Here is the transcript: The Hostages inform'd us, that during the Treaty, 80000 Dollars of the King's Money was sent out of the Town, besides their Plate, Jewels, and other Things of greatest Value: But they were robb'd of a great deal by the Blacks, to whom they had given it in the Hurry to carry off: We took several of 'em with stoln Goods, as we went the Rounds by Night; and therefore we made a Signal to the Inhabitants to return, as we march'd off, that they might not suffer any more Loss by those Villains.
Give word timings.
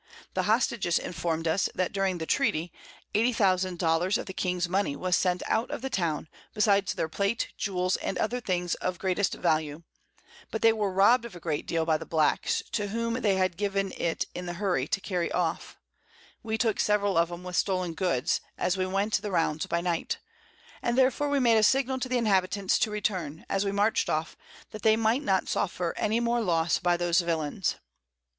The 0.33 0.47
Hostages 0.49 0.97
inform'd 0.97 1.47
us, 1.47 1.69
that 1.75 1.93
during 1.93 2.17
the 2.17 2.25
Treaty, 2.25 2.73
80000 3.13 3.77
Dollars 3.77 4.17
of 4.17 4.25
the 4.25 4.33
King's 4.33 4.67
Money 4.67 4.95
was 4.95 5.15
sent 5.15 5.43
out 5.45 5.69
of 5.69 5.83
the 5.83 5.91
Town, 5.91 6.27
besides 6.55 6.93
their 6.95 7.07
Plate, 7.07 7.49
Jewels, 7.55 7.97
and 7.97 8.17
other 8.17 8.39
Things 8.39 8.73
of 8.73 8.97
greatest 8.97 9.35
Value: 9.35 9.83
But 10.49 10.63
they 10.63 10.73
were 10.73 10.91
robb'd 10.91 11.25
of 11.25 11.35
a 11.35 11.39
great 11.39 11.67
deal 11.67 11.85
by 11.85 11.99
the 11.99 12.05
Blacks, 12.07 12.63
to 12.71 12.87
whom 12.87 13.21
they 13.21 13.35
had 13.35 13.57
given 13.57 13.91
it 13.95 14.25
in 14.33 14.47
the 14.47 14.55
Hurry 14.55 14.87
to 14.87 14.99
carry 14.99 15.31
off: 15.31 15.77
We 16.41 16.57
took 16.57 16.79
several 16.79 17.15
of 17.15 17.31
'em 17.31 17.43
with 17.43 17.55
stoln 17.55 17.93
Goods, 17.93 18.41
as 18.57 18.77
we 18.77 18.87
went 18.87 19.21
the 19.21 19.29
Rounds 19.29 19.67
by 19.67 19.81
Night; 19.81 20.17
and 20.81 20.97
therefore 20.97 21.29
we 21.29 21.39
made 21.39 21.57
a 21.57 21.61
Signal 21.63 21.99
to 21.99 22.09
the 22.09 22.17
Inhabitants 22.17 22.79
to 22.79 22.89
return, 22.89 23.45
as 23.47 23.65
we 23.65 23.71
march'd 23.71 24.09
off, 24.09 24.35
that 24.71 24.81
they 24.81 24.95
might 24.95 25.21
not 25.21 25.47
suffer 25.47 25.93
any 25.95 26.19
more 26.19 26.41
Loss 26.41 26.79
by 26.79 26.97
those 26.97 27.21
Villains. 27.21 27.75